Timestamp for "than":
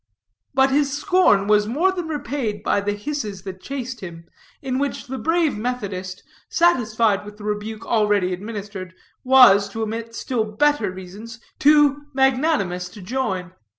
1.91-2.07